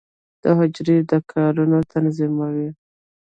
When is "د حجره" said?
0.41-0.95